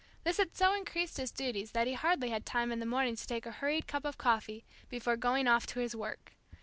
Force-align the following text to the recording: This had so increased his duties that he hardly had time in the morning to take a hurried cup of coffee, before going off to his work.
This 0.23 0.37
had 0.37 0.55
so 0.55 0.73
increased 0.73 1.17
his 1.17 1.29
duties 1.31 1.73
that 1.73 1.85
he 1.85 1.93
hardly 1.93 2.31
had 2.31 2.43
time 2.43 2.71
in 2.71 2.79
the 2.79 2.87
morning 2.87 3.15
to 3.15 3.27
take 3.27 3.45
a 3.45 3.51
hurried 3.51 3.85
cup 3.85 4.03
of 4.03 4.17
coffee, 4.17 4.65
before 4.89 5.15
going 5.15 5.47
off 5.47 5.67
to 5.67 5.79
his 5.79 5.95
work. 5.95 6.31